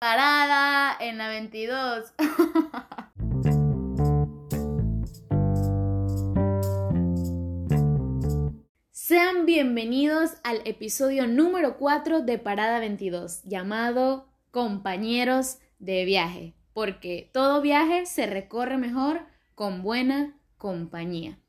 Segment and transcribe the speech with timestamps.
[0.00, 2.14] Parada en la 22.
[8.92, 17.60] Sean bienvenidos al episodio número 4 de Parada 22, llamado Compañeros de viaje, porque todo
[17.60, 19.26] viaje se recorre mejor
[19.56, 21.40] con buena compañía.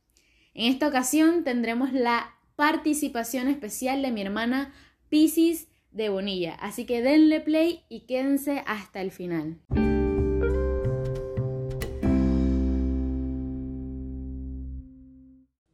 [0.56, 4.74] En esta ocasión tendremos la participación especial de mi hermana
[5.10, 6.56] Pisces de Bonilla.
[6.56, 9.60] Así que denle play y quédense hasta el final.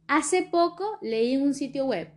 [0.08, 2.08] Hace poco leí en un sitio web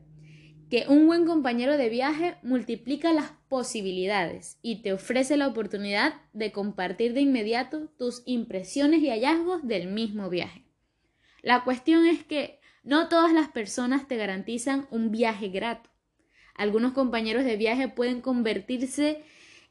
[0.70, 6.52] que un buen compañero de viaje multiplica las posibilidades y te ofrece la oportunidad de
[6.52, 10.64] compartir de inmediato tus impresiones y hallazgos del mismo viaje.
[11.42, 15.89] La cuestión es que no todas las personas te garantizan un viaje grato.
[16.60, 19.24] Algunos compañeros de viaje pueden convertirse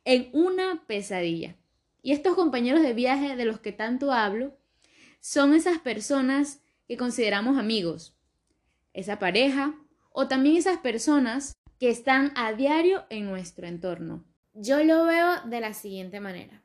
[0.06, 1.54] en una pesadilla.
[2.00, 4.56] Y estos compañeros de viaje de los que tanto hablo
[5.20, 8.16] son esas personas que consideramos amigos,
[8.94, 9.74] esa pareja
[10.12, 14.24] o también esas personas que están a diario en nuestro entorno.
[14.54, 16.62] Yo lo veo de la siguiente manera.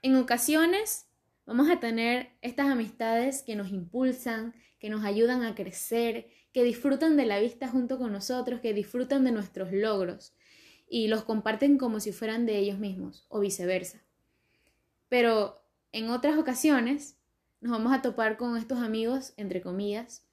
[0.00, 1.06] En ocasiones
[1.44, 7.16] vamos a tener estas amistades que nos impulsan, que nos ayudan a crecer, que disfrutan
[7.16, 10.34] de la vista junto con nosotros, que disfrutan de nuestros logros
[10.88, 14.04] y los comparten como si fueran de ellos mismos o viceversa.
[15.08, 15.60] Pero
[15.90, 17.18] en otras ocasiones
[17.60, 20.24] nos vamos a topar con estos amigos, entre comillas,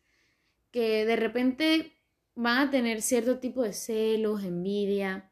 [0.69, 1.97] que de repente
[2.35, 5.31] van a tener cierto tipo de celos, envidia,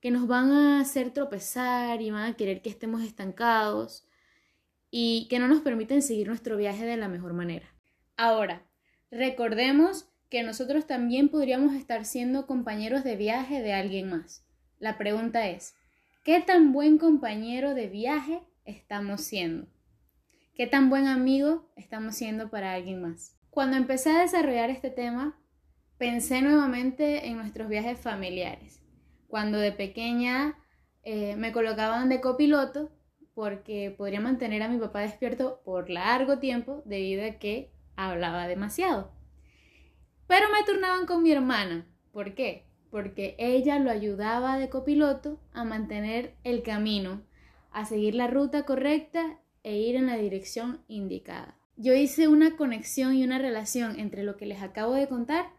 [0.00, 4.08] que nos van a hacer tropezar y van a querer que estemos estancados
[4.90, 7.72] y que no nos permiten seguir nuestro viaje de la mejor manera.
[8.16, 8.66] Ahora,
[9.12, 14.44] recordemos que nosotros también podríamos estar siendo compañeros de viaje de alguien más.
[14.78, 15.74] La pregunta es,
[16.24, 19.66] ¿qué tan buen compañero de viaje estamos siendo?
[20.54, 23.36] ¿Qué tan buen amigo estamos siendo para alguien más?
[23.50, 25.38] Cuando empecé a desarrollar este tema,
[25.98, 28.82] pensé nuevamente en nuestros viajes familiares.
[29.28, 30.58] Cuando de pequeña
[31.04, 32.90] eh, me colocaban de copiloto
[33.34, 39.15] porque podría mantener a mi papá despierto por largo tiempo debido a que hablaba demasiado.
[40.26, 41.86] Pero me turnaban con mi hermana.
[42.12, 42.64] ¿Por qué?
[42.90, 47.22] Porque ella lo ayudaba de copiloto a mantener el camino,
[47.70, 51.56] a seguir la ruta correcta e ir en la dirección indicada.
[51.76, 55.50] Yo hice una conexión y una relación entre lo que les acabo de contar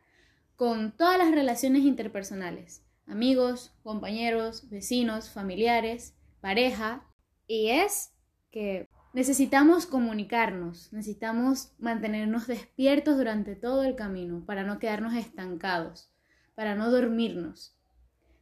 [0.55, 7.05] con todas las relaciones interpersonales, amigos, compañeros, vecinos, familiares, pareja,
[7.45, 8.13] y es
[8.49, 16.11] que Necesitamos comunicarnos, necesitamos mantenernos despiertos durante todo el camino para no quedarnos estancados,
[16.53, 17.75] para no dormirnos.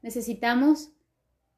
[0.02, 0.92] Necesitamos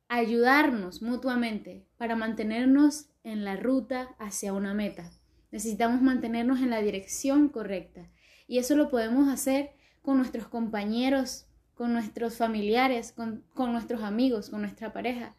[0.07, 5.09] ayudarnos mutuamente para mantenernos en la ruta hacia una meta.
[5.49, 8.07] Necesitamos mantenernos en la dirección correcta.
[8.45, 9.71] Y eso lo podemos hacer
[10.03, 15.35] con nuestros compañeros, con nuestros familiares, con, nuestros amigos, con nuestra pareja.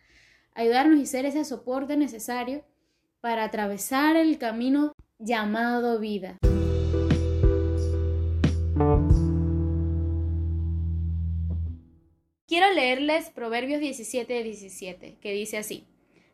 [0.52, 2.64] Ayudarnos y ser ese soporte necesario
[3.20, 6.38] para atravesar el camino llamado vida.
[12.46, 15.86] Quiero leerles Proverbios 17, 17, que dice así,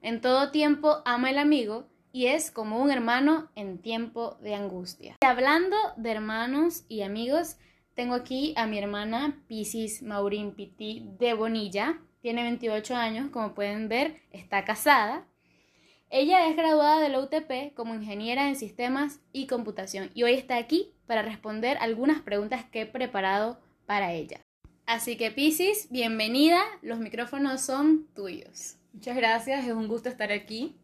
[0.03, 5.17] En todo tiempo ama el amigo y es como un hermano en tiempo de angustia.
[5.23, 7.56] Y hablando de hermanos y amigos,
[7.94, 13.89] tengo aquí a mi hermana Piscis Maurín Piti de Bonilla, tiene 28 años, como pueden
[13.89, 15.27] ver, está casada
[16.16, 20.58] ella es graduada de la UTP como ingeniera en sistemas y computación y hoy está
[20.58, 24.41] aquí para responder algunas preguntas que he preparado para ella.
[24.86, 28.76] Así que Piscis, bienvenida, los micrófonos son tuyos.
[28.92, 30.76] Muchas gracias, es un gusto estar aquí.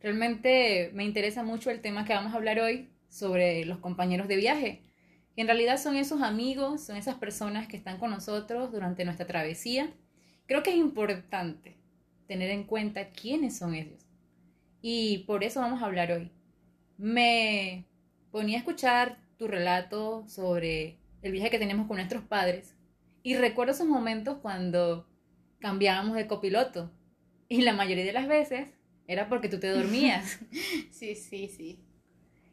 [0.00, 4.34] Realmente me interesa mucho el tema que vamos a hablar hoy sobre los compañeros de
[4.34, 4.82] viaje.
[5.36, 9.92] En realidad son esos amigos, son esas personas que están con nosotros durante nuestra travesía.
[10.46, 11.76] Creo que es importante
[12.26, 14.03] tener en cuenta quiénes son ellos
[14.86, 16.30] y por eso vamos a hablar hoy.
[16.98, 17.86] Me
[18.30, 22.76] ponía a escuchar tu relato sobre el viaje que tenemos con nuestros padres
[23.22, 25.08] y recuerdo esos momentos cuando
[25.58, 26.92] cambiábamos de copiloto
[27.48, 28.68] y la mayoría de las veces
[29.06, 30.38] era porque tú te dormías.
[30.90, 31.82] sí, sí, sí.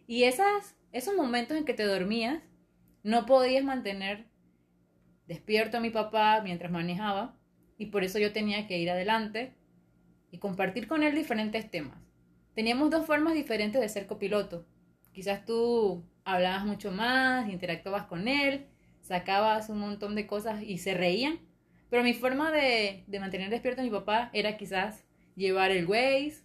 [0.07, 2.41] Y esas, esos momentos en que te dormías,
[3.03, 4.29] no podías mantener
[5.27, 7.37] despierto a mi papá mientras manejaba
[7.77, 9.53] y por eso yo tenía que ir adelante
[10.31, 11.97] y compartir con él diferentes temas
[12.53, 14.65] teníamos dos formas diferentes de ser copiloto.
[15.13, 18.67] Quizás tú hablabas mucho más, interactuabas con él,
[19.01, 21.39] sacabas un montón de cosas y se reían.
[21.89, 25.03] Pero mi forma de, de mantener despierto a mi papá era quizás
[25.35, 26.43] llevar el Waze,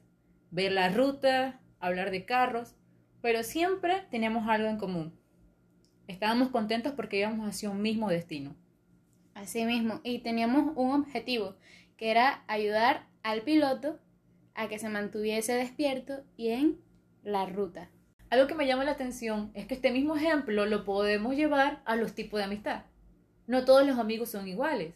[0.50, 2.74] ver la ruta, hablar de carros,
[3.20, 5.18] pero siempre teníamos algo en común.
[6.08, 8.56] Estábamos contentos porque íbamos hacia un mismo destino.
[9.34, 11.56] Así mismo, y teníamos un objetivo,
[11.96, 13.98] que era ayudar al piloto
[14.56, 16.80] a que se mantuviese despierto y en
[17.22, 17.90] la ruta.
[18.30, 21.94] Algo que me llama la atención es que este mismo ejemplo lo podemos llevar a
[21.94, 22.84] los tipos de amistad.
[23.46, 24.94] No todos los amigos son iguales.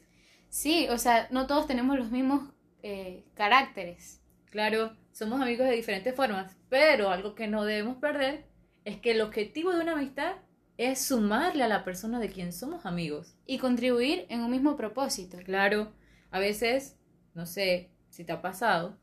[0.48, 2.50] Sí, o sea, no todos tenemos los mismos
[2.82, 4.20] eh, caracteres.
[4.46, 8.46] Claro, somos amigos de diferentes formas, pero algo que no debemos perder
[8.84, 10.36] es que el objetivo de una amistad
[10.76, 13.36] es sumarle a la persona de quien somos amigos.
[13.46, 15.38] Y contribuir en un mismo propósito.
[15.44, 15.92] Claro,
[16.30, 16.96] a veces,
[17.34, 18.98] no sé si te ha pasado,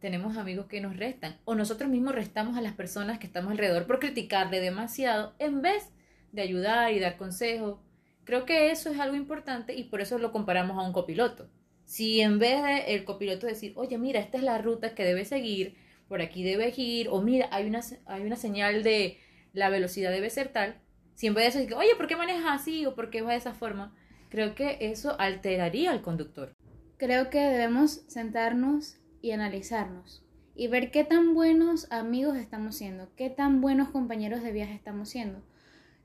[0.00, 3.86] tenemos amigos que nos restan o nosotros mismos restamos a las personas que estamos alrededor
[3.86, 5.90] por criticarle demasiado en vez
[6.32, 7.78] de ayudar y dar consejos.
[8.24, 11.48] Creo que eso es algo importante y por eso lo comparamos a un copiloto.
[11.84, 15.24] Si en vez de el copiloto decir, oye, mira, esta es la ruta que debe
[15.24, 19.18] seguir, por aquí debes ir, o mira, hay una, hay una señal de
[19.52, 20.80] la velocidad debe ser tal,
[21.14, 23.38] si en vez de decir, oye, ¿por qué manejas así o por qué va de
[23.38, 23.94] esa forma?
[24.28, 26.54] Creo que eso alteraría al conductor.
[26.96, 30.24] Creo que debemos sentarnos y analizarnos
[30.54, 35.08] y ver qué tan buenos amigos estamos siendo, qué tan buenos compañeros de viaje estamos
[35.08, 35.42] siendo.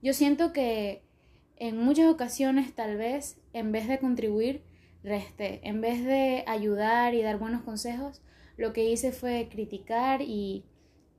[0.01, 1.03] Yo siento que
[1.55, 4.63] en muchas ocasiones tal vez en vez de contribuir,
[5.03, 5.67] resté.
[5.67, 8.21] En vez de ayudar y dar buenos consejos,
[8.57, 10.65] lo que hice fue criticar y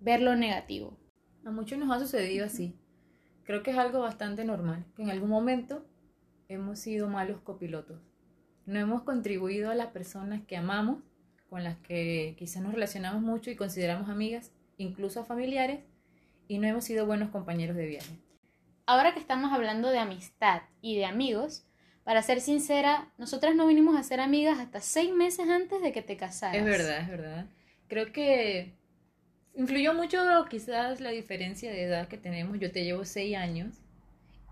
[0.01, 0.99] ver lo negativo.
[1.45, 2.77] A muchos nos ha sucedido así.
[3.45, 5.87] Creo que es algo bastante normal, que en algún momento
[6.49, 8.01] hemos sido malos copilotos.
[8.67, 11.03] No hemos contribuido a las personas que amamos
[11.55, 15.85] con las que quizás nos relacionamos mucho y consideramos amigas, incluso familiares,
[16.49, 18.19] y no hemos sido buenos compañeros de viaje.
[18.87, 21.65] Ahora que estamos hablando de amistad y de amigos,
[22.03, 26.03] para ser sincera, nosotras no vinimos a ser amigas hasta seis meses antes de que
[26.03, 26.57] te casaras.
[26.57, 27.47] Es verdad, es verdad.
[27.87, 28.73] Creo que
[29.55, 30.19] influyó mucho
[30.51, 32.59] quizás la diferencia de edad que tenemos.
[32.59, 33.77] Yo te llevo seis años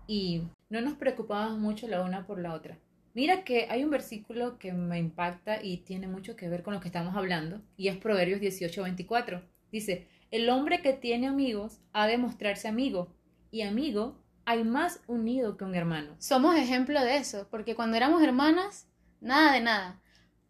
[0.07, 2.77] y no nos preocupábamos mucho la una por la otra.
[3.15, 6.79] Mira que hay un versículo que me impacta y tiene mucho que ver con lo
[6.79, 9.43] que estamos hablando, y es Proverbios 18:24.
[9.71, 13.13] Dice, el hombre que tiene amigos ha de mostrarse amigo,
[13.51, 16.15] y amigo hay más unido que un hermano.
[16.17, 18.87] Somos ejemplo de eso, porque cuando éramos hermanas,
[19.21, 20.01] nada de nada.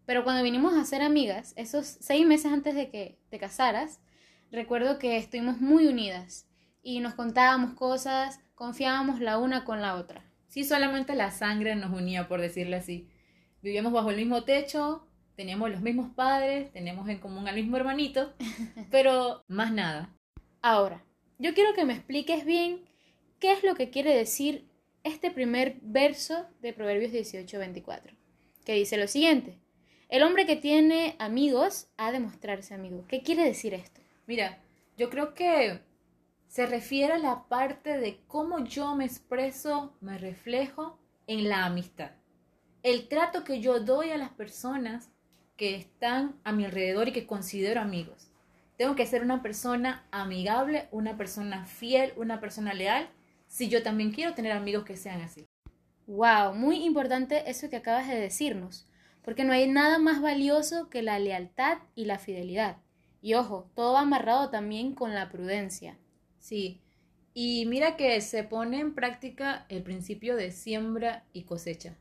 [0.05, 3.99] Pero cuando vinimos a ser amigas, esos seis meses antes de que te casaras,
[4.51, 6.47] recuerdo que estuvimos muy unidas
[6.81, 10.32] y nos contábamos cosas, confiábamos la una con la otra.
[10.53, 13.09] Sí, solamente la sangre nos unía, por decirlo así.
[13.63, 15.03] Vivíamos bajo el mismo techo,
[15.35, 18.35] teníamos los mismos padres, teníamos en común al mismo hermanito,
[18.91, 20.15] pero más nada.
[20.61, 21.03] Ahora,
[21.39, 22.85] yo quiero que me expliques bien
[23.39, 24.69] qué es lo que quiere decir
[25.03, 28.15] este primer verso de Proverbios 18:24,
[28.63, 29.57] que dice lo siguiente.
[30.07, 33.05] El hombre que tiene amigos ha de mostrarse amigo.
[33.07, 34.01] ¿Qué quiere decir esto?
[34.27, 34.61] Mira,
[34.99, 35.79] yo creo que
[36.53, 42.11] se refiere a la parte de cómo yo me expreso, me reflejo en la amistad.
[42.83, 45.09] El trato que yo doy a las personas
[45.57, 48.29] que están a mi alrededor y que considero amigos.
[48.77, 53.09] Tengo que ser una persona amigable, una persona fiel, una persona leal,
[53.47, 55.47] si yo también quiero tener amigos que sean así.
[56.05, 58.87] Wow, muy importante eso que acabas de decirnos,
[59.23, 62.77] porque no hay nada más valioso que la lealtad y la fidelidad.
[63.23, 65.97] Y ojo, todo va amarrado también con la prudencia.
[66.43, 66.81] Sí,
[67.33, 71.95] y mira que se pone en práctica el principio de siembra y cosecha.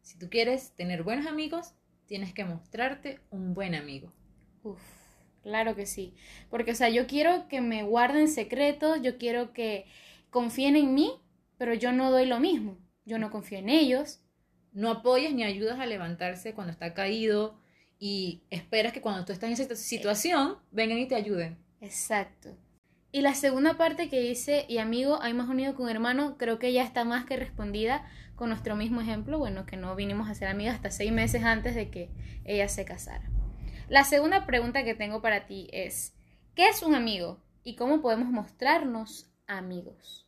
[0.00, 1.74] Si tú quieres tener buenos amigos,
[2.06, 4.10] tienes que mostrarte un buen amigo.
[4.62, 4.80] Uf,
[5.42, 6.14] claro que sí.
[6.48, 9.84] Porque, o sea, yo quiero que me guarden secretos, yo quiero que
[10.30, 11.20] confíen en mí,
[11.58, 12.78] pero yo no doy lo mismo.
[13.04, 14.22] Yo no confío en ellos.
[14.72, 17.60] No apoyas ni ayudas a levantarse cuando está caído
[17.98, 21.58] y esperas que cuando tú estás en esa situación vengan y te ayuden.
[21.82, 22.56] Exacto.
[23.14, 26.72] Y la segunda parte que dice, y amigo, hay más unido con hermano, creo que
[26.72, 28.04] ya está más que respondida
[28.34, 31.76] con nuestro mismo ejemplo, bueno, que no vinimos a ser amigas hasta seis meses antes
[31.76, 32.10] de que
[32.44, 33.30] ella se casara.
[33.88, 36.16] La segunda pregunta que tengo para ti es,
[36.56, 37.40] ¿qué es un amigo?
[37.62, 40.26] ¿Y cómo podemos mostrarnos amigos?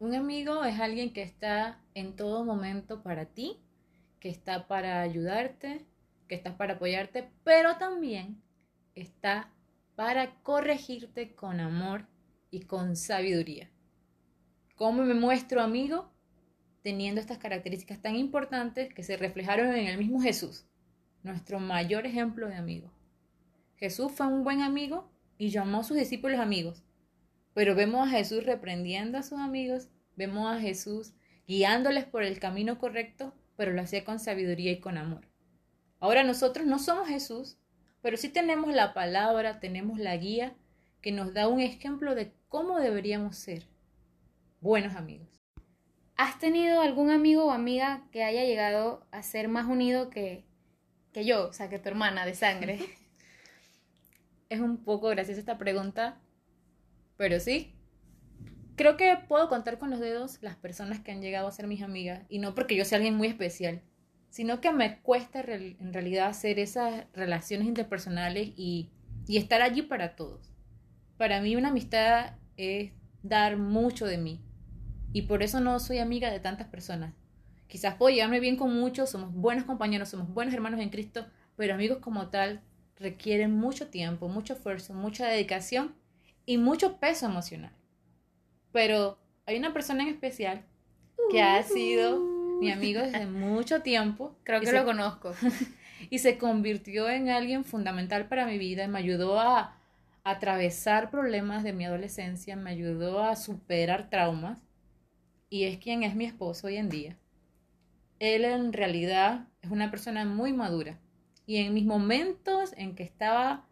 [0.00, 3.60] Un amigo es alguien que está en todo momento para ti,
[4.18, 5.86] que está para ayudarte,
[6.26, 8.42] que está para apoyarte, pero también
[8.96, 9.52] está
[9.96, 12.06] para corregirte con amor
[12.50, 13.70] y con sabiduría.
[14.76, 16.10] ¿Cómo me muestro amigo?
[16.82, 20.66] Teniendo estas características tan importantes que se reflejaron en el mismo Jesús,
[21.22, 22.90] nuestro mayor ejemplo de amigo.
[23.76, 26.82] Jesús fue un buen amigo y llamó a sus discípulos amigos,
[27.54, 31.14] pero vemos a Jesús reprendiendo a sus amigos, vemos a Jesús
[31.46, 35.28] guiándoles por el camino correcto, pero lo hacía con sabiduría y con amor.
[36.00, 37.58] Ahora nosotros no somos Jesús,
[38.04, 40.54] pero sí tenemos la palabra, tenemos la guía
[41.00, 43.62] que nos da un ejemplo de cómo deberíamos ser
[44.60, 45.42] buenos amigos.
[46.14, 50.44] ¿Has tenido algún amigo o amiga que haya llegado a ser más unido que,
[51.14, 52.78] que yo, o sea, que tu hermana de sangre?
[54.50, 56.20] es un poco graciosa esta pregunta,
[57.16, 57.74] pero sí.
[58.76, 61.80] Creo que puedo contar con los dedos las personas que han llegado a ser mis
[61.80, 63.80] amigas, y no porque yo sea alguien muy especial,
[64.34, 68.90] sino que me cuesta en realidad hacer esas relaciones interpersonales y,
[69.28, 70.50] y estar allí para todos.
[71.16, 72.90] Para mí una amistad es
[73.22, 74.40] dar mucho de mí,
[75.12, 77.14] y por eso no soy amiga de tantas personas.
[77.68, 81.74] Quizás puedo llevarme bien con muchos, somos buenos compañeros, somos buenos hermanos en Cristo, pero
[81.74, 82.60] amigos como tal
[82.96, 85.94] requieren mucho tiempo, mucho esfuerzo, mucha dedicación
[86.44, 87.72] y mucho peso emocional.
[88.72, 90.64] Pero hay una persona en especial
[91.30, 94.36] que ha sido mi amigo desde mucho tiempo.
[94.44, 95.32] Creo que lo conozco.
[96.10, 98.88] y se convirtió en alguien fundamental para mi vida.
[98.88, 99.78] Me ayudó a
[100.24, 104.58] atravesar problemas de mi adolescencia, me ayudó a superar traumas
[105.50, 107.18] y es quien es mi esposo hoy en día.
[108.18, 110.98] Él en realidad es una persona muy madura
[111.46, 113.66] y en mis momentos en que estaba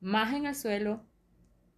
[0.00, 1.02] más en el suelo,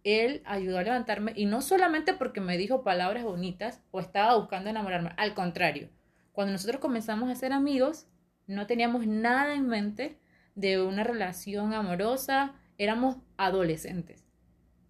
[0.03, 4.69] él ayudó a levantarme y no solamente porque me dijo palabras bonitas o estaba buscando
[4.69, 5.89] enamorarme, al contrario,
[6.31, 8.07] cuando nosotros comenzamos a ser amigos,
[8.47, 10.17] no teníamos nada en mente
[10.55, 14.25] de una relación amorosa, éramos adolescentes.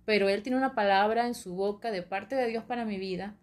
[0.06, 3.36] Pero él tiene una palabra en su boca de parte de Dios para mi vida,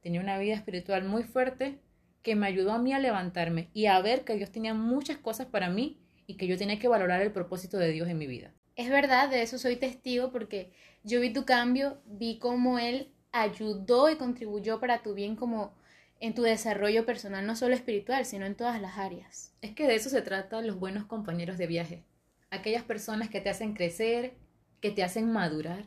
[0.00, 1.78] tenía una vida espiritual muy fuerte
[2.22, 5.46] que me ayudó a mí a levantarme y a ver que Dios tenía muchas cosas
[5.46, 8.52] para mí y que yo tenía que valorar el propósito de Dios en mi vida.
[8.76, 14.10] Es verdad, de eso soy testigo porque yo vi tu cambio, vi cómo Él ayudó
[14.10, 15.74] y contribuyó para tu bien como
[16.22, 19.52] en tu desarrollo personal, no solo espiritual, sino en todas las áreas.
[19.60, 22.04] Es que de eso se trata los buenos compañeros de viaje.
[22.48, 24.34] Aquellas personas que te hacen crecer,
[24.80, 25.86] que te hacen madurar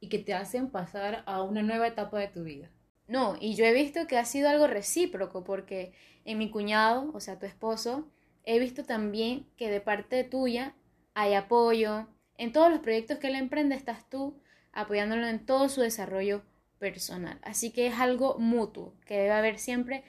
[0.00, 2.70] y que te hacen pasar a una nueva etapa de tu vida.
[3.06, 5.92] No, y yo he visto que ha sido algo recíproco porque
[6.24, 8.10] en mi cuñado, o sea, tu esposo,
[8.44, 10.74] he visto también que de parte tuya
[11.12, 12.08] hay apoyo.
[12.38, 14.40] En todos los proyectos que él emprende estás tú
[14.72, 16.40] apoyándolo en todo su desarrollo
[16.78, 17.38] personal.
[17.42, 20.04] Así que es algo mutuo que debe haber siempre,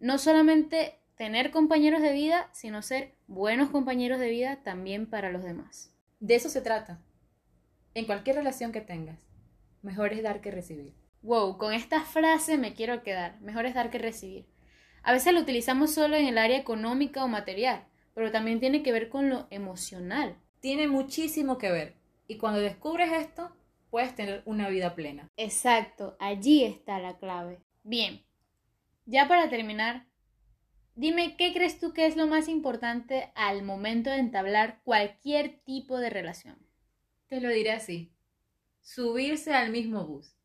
[0.00, 5.44] no solamente tener compañeros de vida, sino ser buenos compañeros de vida también para los
[5.44, 5.94] demás.
[6.20, 7.00] De eso se trata.
[7.94, 9.20] En cualquier relación que tengas,
[9.82, 10.94] mejor es dar que recibir.
[11.22, 13.40] Wow, con esta frase me quiero quedar.
[13.40, 14.46] Mejor es dar que recibir.
[15.02, 18.92] A veces lo utilizamos solo en el área económica o material, pero también tiene que
[18.92, 20.36] ver con lo emocional.
[20.60, 21.94] Tiene muchísimo que ver.
[22.26, 23.54] Y cuando descubres esto,
[23.92, 25.30] puedes tener una vida plena.
[25.36, 27.60] Exacto, allí está la clave.
[27.82, 28.24] Bien,
[29.04, 30.08] ya para terminar,
[30.94, 35.98] dime qué crees tú que es lo más importante al momento de entablar cualquier tipo
[35.98, 36.56] de relación.
[37.28, 38.14] Te lo diré así.
[38.80, 40.38] Subirse al mismo bus.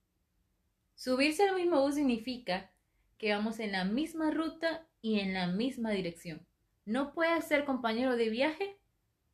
[0.96, 2.74] Subirse al mismo bus significa
[3.18, 6.46] que vamos en la misma ruta y en la misma dirección.
[6.84, 8.78] No puedes ser compañero de viaje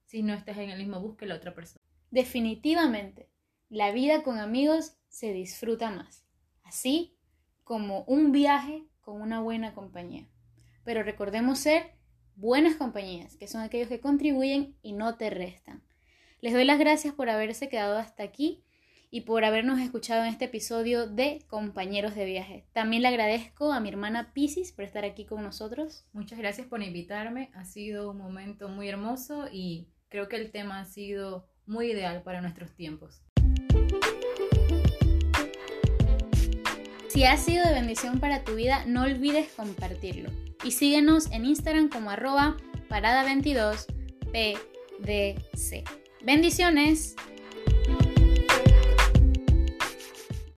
[0.05, 1.83] si no estás en el mismo bus que la otra persona.
[2.11, 3.32] Definitivamente,
[3.73, 6.23] la vida con amigos se disfruta más,
[6.63, 7.17] así
[7.63, 10.29] como un viaje con una buena compañía.
[10.83, 11.95] Pero recordemos ser
[12.35, 15.81] buenas compañías, que son aquellos que contribuyen y no te restan.
[16.39, 18.63] Les doy las gracias por haberse quedado hasta aquí
[19.09, 22.67] y por habernos escuchado en este episodio de Compañeros de Viaje.
[22.73, 26.05] También le agradezco a mi hermana Pisis por estar aquí con nosotros.
[26.13, 27.49] Muchas gracias por invitarme.
[27.55, 32.21] Ha sido un momento muy hermoso y creo que el tema ha sido muy ideal
[32.21, 33.23] para nuestros tiempos.
[37.13, 40.31] Si ha sido de bendición para tu vida, no olvides compartirlo.
[40.63, 42.57] Y síguenos en Instagram como arroba
[42.89, 45.83] parada22pdc.
[46.23, 47.15] Bendiciones.